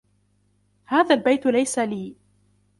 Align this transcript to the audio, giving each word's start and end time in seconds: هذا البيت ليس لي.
هذا 0.85 1.15
البيت 1.15 1.47
ليس 1.47 1.79
لي. 1.79 2.15